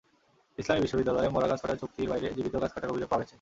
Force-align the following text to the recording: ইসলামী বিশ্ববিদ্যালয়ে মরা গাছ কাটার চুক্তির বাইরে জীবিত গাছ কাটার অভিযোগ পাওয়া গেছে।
ইসলামী 0.57 0.81
বিশ্ববিদ্যালয়ে 0.81 1.29
মরা 1.29 1.47
গাছ 1.47 1.59
কাটার 1.61 1.79
চুক্তির 1.81 2.09
বাইরে 2.09 2.27
জীবিত 2.37 2.55
গাছ 2.55 2.71
কাটার 2.73 2.91
অভিযোগ 2.91 3.09
পাওয়া 3.09 3.21
গেছে। 3.21 3.29